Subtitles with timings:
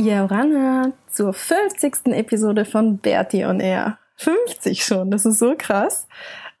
[0.00, 2.06] Joranna zur 50.
[2.06, 3.98] Episode von Bertie on Air.
[4.16, 6.06] 50 schon, das ist so krass.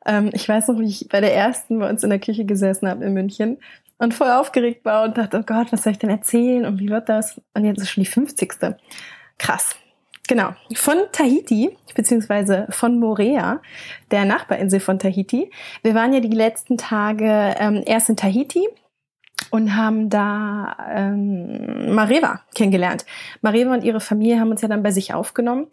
[0.06, 2.88] Ähm, ich weiß noch, wie ich bei der ersten bei uns in der Küche gesessen
[2.88, 3.58] habe in München
[3.98, 6.90] und voll aufgeregt war und dachte, oh Gott, was soll ich denn erzählen und wie
[6.90, 7.40] wird das?
[7.54, 8.76] Und jetzt ist schon die 50.
[9.38, 9.76] Krass.
[10.28, 10.54] Genau.
[10.74, 13.60] Von Tahiti, beziehungsweise von Morea,
[14.10, 15.50] der Nachbarinsel von Tahiti.
[15.82, 18.68] Wir waren ja die letzten Tage ähm, erst in Tahiti
[19.50, 23.04] und haben da ähm, Mareva kennengelernt.
[23.42, 25.66] Mareva und ihre Familie haben uns ja dann bei sich aufgenommen.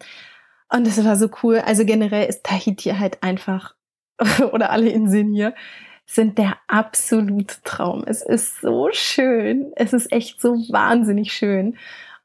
[0.69, 1.59] Und das war so cool.
[1.59, 3.75] Also generell ist Tahiti halt einfach,
[4.51, 5.53] oder alle Inseln hier,
[6.05, 8.03] sind der absolute Traum.
[8.05, 9.71] Es ist so schön.
[9.75, 11.77] Es ist echt so wahnsinnig schön.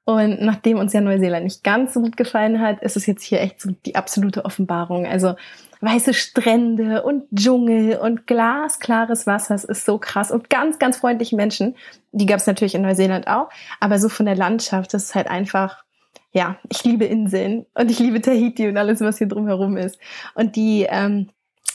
[0.04, 3.40] Und nachdem uns ja Neuseeland nicht ganz so gut gefallen hat, ist es jetzt hier
[3.40, 5.06] echt so die absolute Offenbarung.
[5.06, 5.34] Also
[5.82, 9.54] weiße Strände und Dschungel und glasklares Wasser.
[9.54, 11.76] Es ist so krass und ganz, ganz freundliche Menschen.
[12.12, 13.48] Die gab es natürlich in Neuseeland auch,
[13.80, 15.84] aber so von der Landschaft, das ist halt einfach,
[16.30, 19.98] ja, ich liebe Inseln und ich liebe Tahiti und alles, was hier drumherum ist.
[20.34, 21.28] Und die, ähm,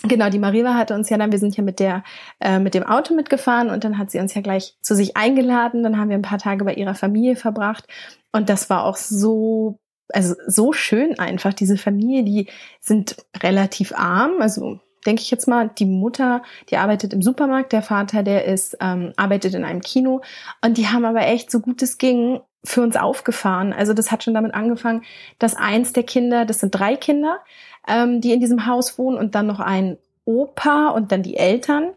[0.03, 2.03] Genau, die Mariva hatte uns ja dann, wir sind ja mit der,
[2.39, 5.81] äh, mit dem Auto mitgefahren und dann hat sie uns ja gleich zu sich eingeladen.
[5.81, 7.85] Dann haben wir ein paar Tage bei ihrer Familie verbracht
[8.31, 11.53] und das war auch so also so schön einfach.
[11.53, 12.47] Diese Familie, die
[12.79, 17.81] sind relativ arm, also denke ich jetzt mal, die Mutter, die arbeitet im Supermarkt, der
[17.81, 20.21] Vater, der ist, ähm, arbeitet in einem Kino
[20.61, 23.71] und die haben aber echt so gut es ging für uns aufgefahren.
[23.71, 25.03] Also das hat schon damit angefangen,
[25.39, 27.39] dass eins der Kinder, das sind drei Kinder,
[27.87, 31.91] ähm, die in diesem Haus wohnen und dann noch ein Opa und dann die Eltern.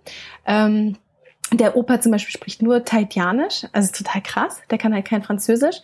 [0.46, 0.96] Ähm,
[1.52, 5.82] der Opa zum Beispiel spricht nur Tahitianisch, also total krass, der kann halt kein Französisch.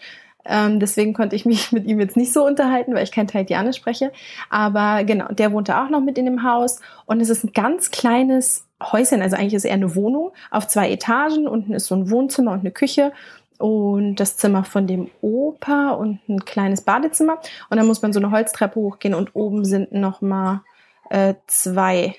[0.48, 3.76] Ähm, deswegen konnte ich mich mit ihm jetzt nicht so unterhalten, weil ich kein Tahitianisch
[3.76, 4.12] spreche.
[4.50, 6.80] Aber genau, der wohnte auch noch mit in dem Haus.
[7.06, 10.68] Und es ist ein ganz kleines Häuschen, also eigentlich ist es eher eine Wohnung auf
[10.68, 11.48] zwei Etagen.
[11.48, 13.12] Unten ist so ein Wohnzimmer und eine Küche
[13.58, 17.38] und das Zimmer von dem Opa und ein kleines Badezimmer.
[17.70, 20.62] Und dann muss man so eine Holztreppe hochgehen und oben sind noch mal
[21.10, 22.14] äh, zwei,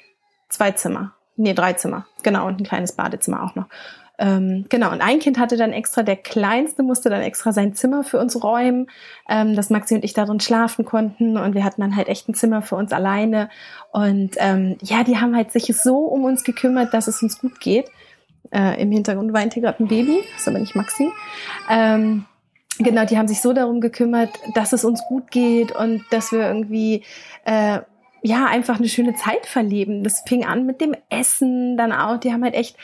[0.50, 1.14] zwei Zimmer.
[1.36, 2.08] Nee, drei Zimmer.
[2.24, 3.68] Genau, und ein kleines Badezimmer auch noch.
[4.20, 8.04] Ähm, genau, und ein Kind hatte dann extra, der Kleinste musste dann extra sein Zimmer
[8.04, 8.88] für uns räumen,
[9.30, 12.34] ähm, dass Maxi und ich darin schlafen konnten und wir hatten dann halt echt ein
[12.34, 13.50] Zimmer für uns alleine.
[13.92, 17.60] Und ähm, ja, die haben halt sich so um uns gekümmert, dass es uns gut
[17.60, 17.86] geht.
[18.52, 21.12] Äh, Im Hintergrund weint hier gerade ein Baby, ist aber nicht Maxi.
[21.70, 22.26] Ähm,
[22.80, 26.48] genau, die haben sich so darum gekümmert, dass es uns gut geht und dass wir
[26.48, 27.04] irgendwie
[27.46, 27.80] äh,
[28.22, 30.04] ja, einfach eine schöne Zeit verleben.
[30.04, 32.20] Das fing an mit dem Essen dann auch.
[32.20, 32.76] Die haben halt echt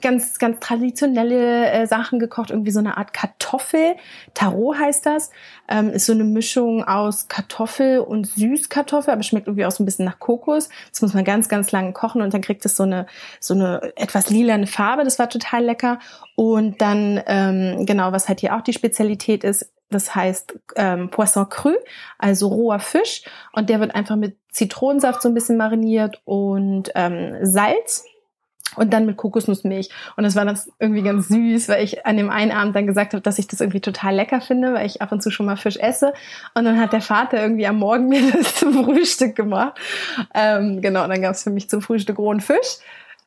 [0.00, 2.50] ganz, ganz traditionelle äh, Sachen gekocht.
[2.50, 3.96] Irgendwie so eine Art Kartoffel.
[4.34, 5.30] Tarot heißt das.
[5.68, 9.86] Ähm, ist so eine Mischung aus Kartoffel und Süßkartoffel, aber schmeckt irgendwie auch so ein
[9.86, 10.68] bisschen nach Kokos.
[10.90, 13.06] Das muss man ganz, ganz lange kochen und dann kriegt es so eine,
[13.40, 15.04] so eine etwas lilane Farbe.
[15.04, 15.98] Das war total lecker.
[16.36, 21.48] Und dann, ähm, genau, was halt hier auch die Spezialität ist, das heißt ähm, Poisson
[21.48, 21.72] cru,
[22.18, 23.22] also roher Fisch.
[23.52, 28.04] Und der wird einfach mit Zitronensaft so ein bisschen mariniert und ähm, Salz
[28.76, 29.90] und dann mit Kokosnussmilch.
[30.16, 33.12] Und das war das irgendwie ganz süß, weil ich an dem einen Abend dann gesagt
[33.12, 35.56] habe, dass ich das irgendwie total lecker finde, weil ich ab und zu schon mal
[35.56, 36.12] Fisch esse.
[36.54, 39.78] Und dann hat der Vater irgendwie am Morgen mir das zum Frühstück gemacht.
[40.34, 42.78] Ähm, genau, und dann gab es für mich zum Frühstück rohen Fisch.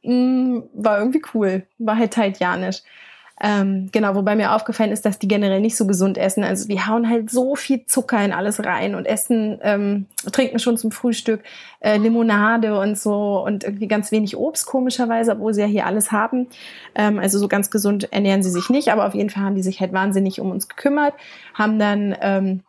[0.04, 1.64] Mm, war irgendwie cool.
[1.78, 2.82] War halt haitianisch.
[3.42, 6.44] Ähm, genau, wobei mir aufgefallen ist, dass die generell nicht so gesund essen.
[6.44, 10.78] Also die hauen halt so viel Zucker in alles rein und essen, ähm, trinken schon
[10.78, 11.44] zum Frühstück
[11.82, 16.14] äh, Limonade und so und irgendwie ganz wenig Obst komischerweise, obwohl sie ja hier alles
[16.14, 16.48] haben.
[16.96, 19.64] Ähm, also so ganz gesund ernähren sie sich nicht, aber auf jeden Fall haben die
[19.64, 21.14] sich halt wahnsinnig um uns gekümmert,
[21.54, 22.62] haben dann ähm,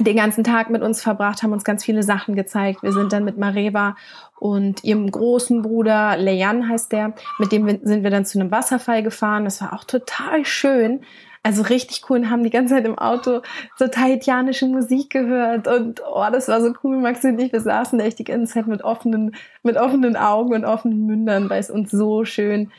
[0.00, 2.82] den ganzen Tag mit uns verbracht, haben uns ganz viele Sachen gezeigt.
[2.82, 3.96] Wir sind dann mit Mareva
[4.38, 9.02] und ihrem großen Bruder, Leyan heißt der, mit dem sind wir dann zu einem Wasserfall
[9.02, 9.44] gefahren.
[9.44, 11.00] Das war auch total schön.
[11.42, 13.42] Also richtig cool und haben die ganze Zeit im Auto
[13.76, 16.96] so tahitianische Musik gehört und oh, das war so cool.
[16.96, 20.64] Maxi und ich, wir saßen echt die ganze Zeit mit offenen, mit offenen Augen und
[20.64, 22.72] offenen Mündern, weil es uns so schön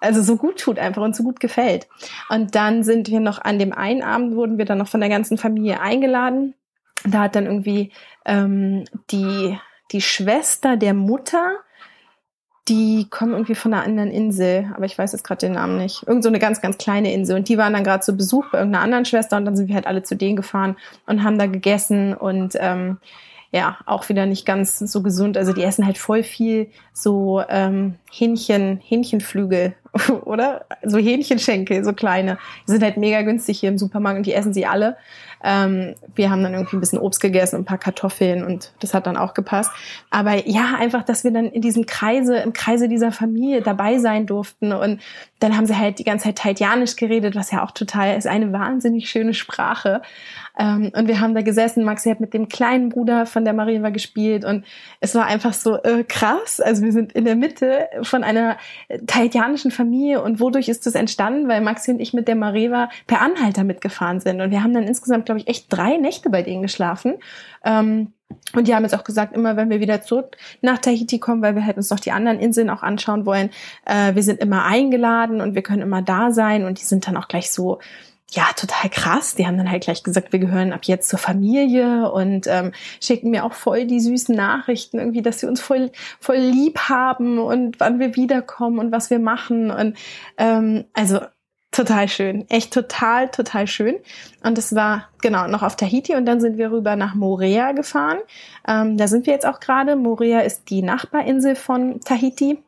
[0.00, 1.88] also so gut tut einfach und so gut gefällt.
[2.28, 5.08] Und dann sind wir noch an dem einen Abend wurden wir dann noch von der
[5.08, 6.54] ganzen Familie eingeladen.
[7.04, 7.92] Da hat dann irgendwie
[8.24, 9.58] ähm, die
[9.92, 11.58] die Schwester der Mutter
[12.68, 16.02] die kommen irgendwie von einer anderen Insel, aber ich weiß jetzt gerade den Namen nicht.
[16.06, 17.36] Irgend so eine ganz, ganz kleine Insel.
[17.36, 19.76] Und die waren dann gerade zu Besuch bei irgendeiner anderen Schwester und dann sind wir
[19.76, 20.76] halt alle zu denen gefahren
[21.06, 22.98] und haben da gegessen und ähm,
[23.52, 25.36] ja, auch wieder nicht ganz so gesund.
[25.36, 29.76] Also die essen halt voll viel so ähm, Hähnchen, Hähnchenflügel,
[30.24, 30.66] oder?
[30.82, 32.38] So Hähnchenschenkel, so kleine.
[32.66, 34.96] Die sind halt mega günstig hier im Supermarkt und die essen sie alle.
[35.44, 38.94] Ähm, wir haben dann irgendwie ein bisschen Obst gegessen und ein paar Kartoffeln und das
[38.94, 39.70] hat dann auch gepasst.
[40.10, 44.26] Aber ja, einfach, dass wir dann in diesem Kreise, im Kreise dieser Familie dabei sein
[44.26, 45.00] durften und
[45.38, 48.52] dann haben sie halt die ganze Zeit Taitianisch geredet, was ja auch total ist, eine
[48.52, 50.00] wahnsinnig schöne Sprache.
[50.58, 53.90] Ähm, und wir haben da gesessen, Maxi hat mit dem kleinen Bruder von der Mariva
[53.90, 54.64] gespielt und
[55.00, 56.60] es war einfach so äh, krass.
[56.60, 58.56] Also wir sind in der Mitte von einer
[59.06, 59.85] tahitianischen Familie
[60.16, 61.48] und wodurch ist das entstanden?
[61.48, 64.84] Weil Maxi und ich mit der Mariva per Anhalter mitgefahren sind und wir haben dann
[64.84, 67.14] insgesamt, glaube ich, echt drei Nächte bei denen geschlafen.
[67.64, 68.12] Ähm,
[68.54, 71.54] und die haben jetzt auch gesagt, immer wenn wir wieder zurück nach Tahiti kommen, weil
[71.54, 73.50] wir halt uns noch die anderen Inseln auch anschauen wollen,
[73.84, 77.16] äh, wir sind immer eingeladen und wir können immer da sein und die sind dann
[77.16, 77.78] auch gleich so,
[78.30, 79.36] ja, total krass.
[79.36, 83.30] Die haben dann halt gleich gesagt, wir gehören ab jetzt zur Familie und ähm, schicken
[83.30, 87.78] mir auch voll die süßen Nachrichten, irgendwie, dass sie uns voll, voll lieb haben und
[87.78, 89.70] wann wir wiederkommen und was wir machen.
[89.70, 89.96] Und
[90.38, 91.20] ähm, also
[91.70, 92.48] total schön.
[92.48, 93.96] Echt total, total schön.
[94.42, 98.18] Und es war genau noch auf Tahiti und dann sind wir rüber nach Morea gefahren.
[98.66, 99.94] Ähm, da sind wir jetzt auch gerade.
[99.94, 102.58] Morea ist die Nachbarinsel von Tahiti.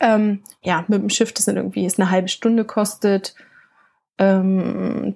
[0.00, 3.34] Ähm, ja, mit dem Schiff, das sind irgendwie ist eine halbe Stunde kostet
[4.20, 5.14] ähm,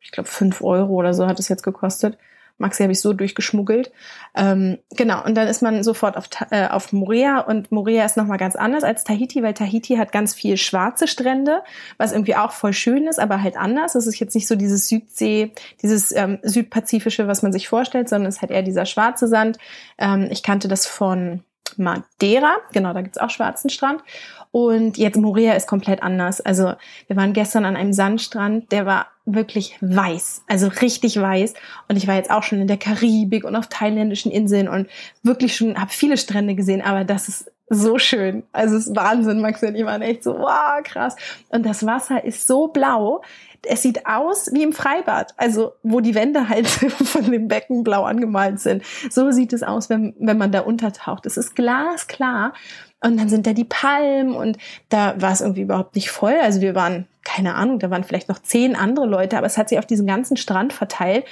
[0.00, 2.18] ich glaube, fünf Euro oder so hat es jetzt gekostet.
[2.58, 3.92] Maxi habe ich so durchgeschmuggelt.
[4.34, 8.38] Ähm, genau, und dann ist man sofort auf, äh, auf Morea und Morea ist nochmal
[8.38, 11.62] ganz anders als Tahiti, weil Tahiti hat ganz viel schwarze Strände,
[11.96, 13.94] was irgendwie auch voll schön ist, aber halt anders.
[13.94, 15.52] Es ist jetzt nicht so dieses Südsee,
[15.82, 19.58] dieses ähm, südpazifische, was man sich vorstellt, sondern es hat eher dieser schwarze Sand.
[19.98, 21.42] Ähm, ich kannte das von
[21.78, 24.02] Madeira, genau, da gibt's auch schwarzen Strand.
[24.50, 26.40] Und jetzt Morea ist komplett anders.
[26.40, 26.74] Also
[27.06, 31.54] wir waren gestern an einem Sandstrand, der war wirklich weiß, also richtig weiß.
[31.88, 34.88] Und ich war jetzt auch schon in der Karibik und auf thailändischen Inseln und
[35.22, 38.42] wirklich schon, habe viele Strände gesehen, aber das ist so schön.
[38.52, 41.16] Also es ist Wahnsinn, Max und ich waren echt so, wow, krass.
[41.48, 43.22] Und das Wasser ist so blau,
[43.66, 48.04] es sieht aus wie im Freibad, also wo die Wände halt von dem Becken blau
[48.04, 48.82] angemalt sind.
[49.10, 51.26] So sieht es aus, wenn, wenn man da untertaucht.
[51.26, 52.54] Es ist glasklar
[53.00, 54.58] und dann sind da die Palmen und
[54.88, 56.34] da war es irgendwie überhaupt nicht voll.
[56.42, 59.68] Also wir waren, keine Ahnung, da waren vielleicht noch zehn andere Leute, aber es hat
[59.68, 61.24] sich auf diesen ganzen Strand verteilt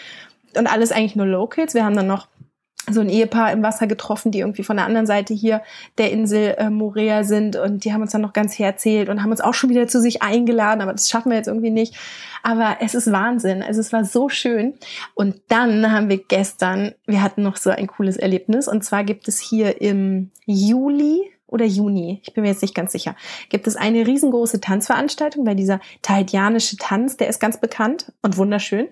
[0.56, 1.74] und alles eigentlich nur Locals.
[1.74, 2.28] Wir haben dann noch
[2.88, 5.62] so ein Ehepaar im Wasser getroffen, die irgendwie von der anderen Seite hier
[5.98, 9.30] der Insel äh, Morea sind und die haben uns dann noch ganz herzählt und haben
[9.30, 11.94] uns auch schon wieder zu sich eingeladen, aber das schaffen wir jetzt irgendwie nicht.
[12.42, 13.62] Aber es ist Wahnsinn.
[13.62, 14.72] Also es war so schön.
[15.14, 19.28] Und dann haben wir gestern, wir hatten noch so ein cooles Erlebnis und zwar gibt
[19.28, 23.16] es hier im Juli oder Juni, ich bin mir jetzt nicht ganz sicher,
[23.48, 28.88] gibt es eine riesengroße Tanzveranstaltung, weil dieser tahitianische Tanz, der ist ganz bekannt und wunderschön.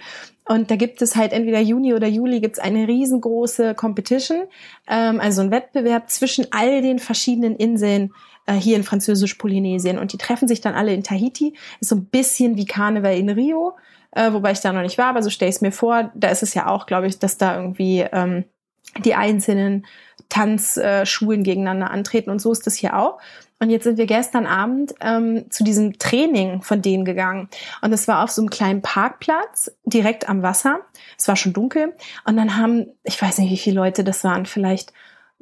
[0.48, 4.44] Und da gibt es halt entweder Juni oder Juli gibt es eine riesengroße Competition,
[4.88, 8.12] ähm, also ein Wettbewerb zwischen all den verschiedenen Inseln
[8.46, 9.98] äh, hier in Französisch-Polynesien.
[9.98, 11.54] Und die treffen sich dann alle in Tahiti.
[11.80, 13.76] Ist so ein bisschen wie Karneval in Rio,
[14.12, 16.10] äh, wobei ich da noch nicht war, aber so stelle ich es mir vor.
[16.14, 18.44] Da ist es ja auch, glaube ich, dass da irgendwie ähm,
[19.04, 19.86] die einzelnen
[20.28, 23.18] Tanzschulen gegeneinander antreten und so ist das hier auch.
[23.60, 27.48] Und jetzt sind wir gestern Abend ähm, zu diesem Training von denen gegangen.
[27.82, 30.80] Und es war auf so einem kleinen Parkplatz, direkt am Wasser.
[31.18, 31.92] Es war schon dunkel.
[32.24, 34.92] Und dann haben, ich weiß nicht, wie viele Leute das waren, vielleicht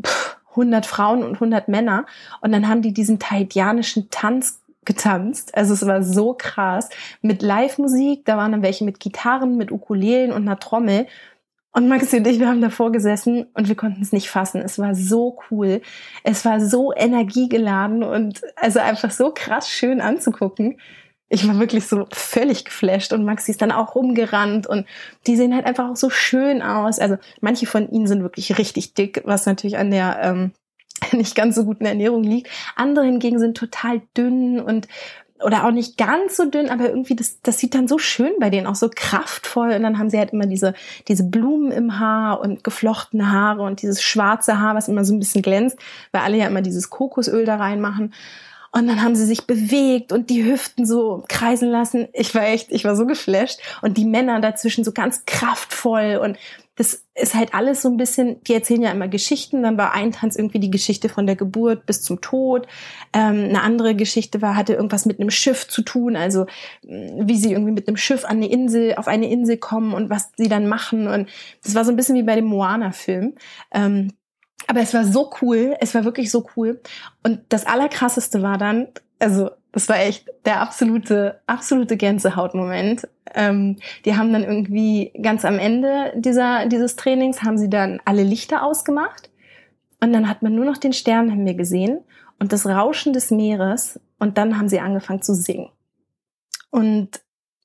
[0.03, 2.07] pff, 100 Frauen und 100 Männer.
[2.41, 5.55] Und dann haben die diesen tahitianischen Tanz getanzt.
[5.55, 6.89] Also es war so krass.
[7.21, 11.07] Mit Live-Musik, da waren dann welche mit Gitarren, mit Ukulelen und einer Trommel.
[11.77, 14.63] Und Maxi und ich, wir haben davor gesessen und wir konnten es nicht fassen.
[14.63, 15.83] Es war so cool.
[16.25, 20.81] Es war so energiegeladen und also einfach so krass schön anzugucken.
[21.29, 24.87] Ich war wirklich so völlig geflasht und Maxi ist dann auch rumgerannt und
[25.27, 26.99] die sehen halt einfach auch so schön aus.
[26.99, 30.53] Also manche von ihnen sind wirklich richtig dick, was natürlich an der ähm,
[31.13, 32.49] nicht ganz so guten Ernährung liegt.
[32.75, 34.89] Andere hingegen sind total dünn und
[35.45, 38.51] oder auch nicht ganz so dünn, aber irgendwie das, das sieht dann so schön bei
[38.51, 40.75] denen auch so kraftvoll und dann haben sie halt immer diese
[41.09, 45.19] diese Blumen im Haar und geflochtene Haare und dieses schwarze Haar, was immer so ein
[45.19, 45.79] bisschen glänzt,
[46.13, 48.15] weil alle ja immer dieses Kokosöl da reinmachen.
[48.77, 52.09] Und dann haben sie sich bewegt und die Hüften so kreisen lassen.
[52.13, 53.59] Ich war echt, ich war so geflasht.
[53.81, 56.37] Und die Männer dazwischen so ganz kraftvoll und
[56.75, 59.63] das ist halt alles so ein bisschen, die erzählen ja immer Geschichten.
[59.63, 62.67] Dann war ein Tanz irgendwie die Geschichte von der Geburt bis zum Tod.
[63.15, 66.45] Ähm, eine andere Geschichte war, hatte irgendwas mit einem Schiff zu tun, also
[66.83, 70.11] mm, wie sie irgendwie mit einem Schiff an eine Insel, auf eine Insel kommen und
[70.11, 71.09] was sie dann machen.
[71.09, 71.31] Und
[71.65, 73.37] das war so ein bisschen wie bei dem Moana-Film.
[73.73, 74.13] Ähm,
[74.67, 76.81] aber es war so cool, es war wirklich so cool.
[77.23, 83.07] Und das Allerkrasseste war dann, also das war echt der absolute, absolute Gänsehautmoment.
[83.35, 88.23] Ähm, die haben dann irgendwie ganz am Ende dieser, dieses Trainings haben sie dann alle
[88.23, 89.31] Lichter ausgemacht.
[90.01, 92.01] Und dann hat man nur noch den Sternenhimmel gesehen
[92.39, 94.01] und das Rauschen des Meeres.
[94.19, 95.71] Und dann haben sie angefangen zu singen.
[96.71, 97.21] Und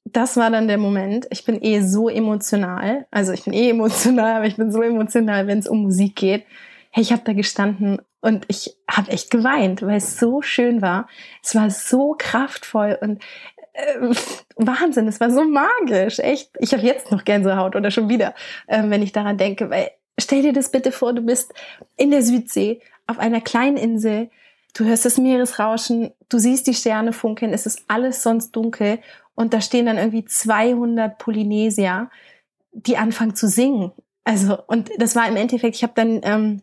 [0.06, 1.28] das war dann der Moment.
[1.30, 3.06] Ich bin eh so emotional.
[3.12, 6.44] Also ich bin eh emotional, aber ich bin so emotional, wenn es um Musik geht.
[6.94, 11.08] Hey, ich habe da gestanden und ich habe echt geweint, weil es so schön war.
[11.42, 13.24] Es war so kraftvoll und
[13.74, 14.14] äh,
[14.58, 16.52] Wahnsinn, es war so magisch, echt.
[16.60, 18.36] Ich habe jetzt noch Gänsehaut oder schon wieder,
[18.68, 21.54] äh, wenn ich daran denke, weil stell dir das bitte vor, du bist
[21.96, 24.30] in der Südsee auf einer kleinen Insel,
[24.74, 29.00] du hörst das Meeresrauschen, du siehst die Sterne funkeln, es ist alles sonst dunkel
[29.36, 32.10] und da stehen dann irgendwie 200 Polynesier,
[32.74, 33.94] die anfangen zu singen.
[34.26, 36.62] Also und das war im Endeffekt, ich habe dann ähm,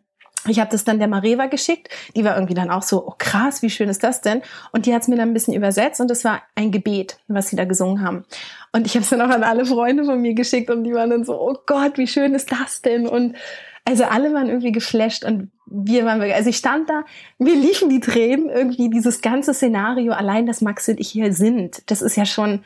[0.51, 1.89] ich habe das dann der Mareva geschickt.
[2.17, 4.43] Die war irgendwie dann auch so, oh krass, wie schön ist das denn?
[4.73, 7.49] Und die hat es mir dann ein bisschen übersetzt und es war ein Gebet, was
[7.49, 8.25] sie da gesungen haben.
[8.73, 11.11] Und ich habe es dann auch an alle Freunde von mir geschickt und die waren
[11.11, 13.07] dann so, oh Gott, wie schön ist das denn?
[13.07, 13.37] Und
[13.85, 17.05] also alle waren irgendwie geflasht und wir waren wirklich, also ich stand da,
[17.39, 21.91] mir liefen die Tränen, irgendwie dieses ganze Szenario, allein, dass Max und ich hier sind,
[21.91, 22.65] das ist ja schon,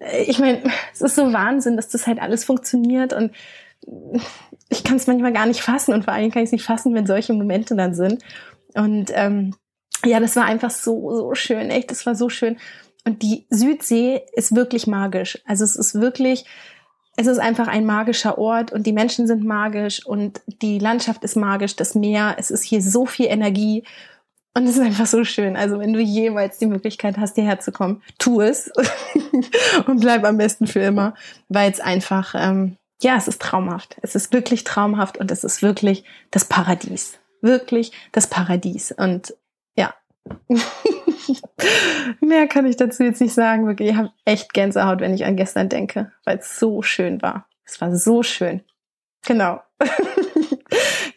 [0.00, 3.30] äh, ich meine, es ist so Wahnsinn, dass das halt alles funktioniert und
[4.68, 6.94] ich kann es manchmal gar nicht fassen und vor allem kann ich es nicht fassen,
[6.94, 8.22] wenn solche Momente dann sind.
[8.74, 9.54] Und ähm,
[10.04, 12.58] ja, das war einfach so, so schön, echt, das war so schön.
[13.04, 15.38] Und die Südsee ist wirklich magisch.
[15.46, 16.44] Also es ist wirklich,
[17.16, 21.36] es ist einfach ein magischer Ort und die Menschen sind magisch und die Landschaft ist
[21.36, 23.84] magisch, das Meer, es ist hier so viel Energie
[24.54, 25.56] und es ist einfach so schön.
[25.56, 28.70] Also wenn du jemals die Möglichkeit hast, hierher zu kommen, tu es
[29.86, 31.14] und bleib am besten für immer,
[31.48, 33.96] weil es einfach, ähm, ja, es ist traumhaft.
[34.02, 37.18] Es ist wirklich traumhaft und es ist wirklich das Paradies.
[37.42, 38.92] Wirklich das Paradies.
[38.92, 39.34] Und
[39.76, 39.94] ja.
[42.20, 43.66] Mehr kann ich dazu jetzt nicht sagen.
[43.66, 47.46] Wirklich, ich habe echt Gänsehaut, wenn ich an gestern denke, weil es so schön war.
[47.64, 48.62] Es war so schön.
[49.26, 49.60] Genau.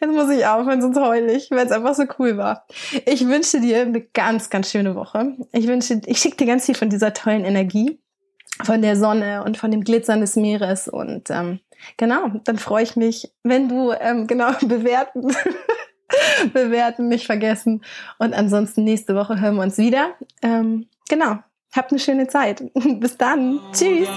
[0.00, 2.66] Jetzt muss ich aufhören, sonst heule ich, weil es einfach so cool war.
[3.04, 5.36] Ich wünsche dir eine ganz, ganz schöne Woche.
[5.52, 7.99] Ich wünsche, ich schicke dir ganz viel von dieser tollen Energie,
[8.64, 11.60] von der Sonne und von dem Glitzern des Meeres und ähm,
[11.96, 15.34] Genau, dann freue ich mich, wenn du ähm, genau bewerten,
[16.52, 17.82] bewerten nicht vergessen.
[18.18, 20.14] Und ansonsten nächste Woche hören wir uns wieder.
[20.42, 21.38] Ähm, genau,
[21.74, 22.62] habt eine schöne Zeit.
[22.74, 23.60] Bis dann.
[23.72, 24.08] Tschüss.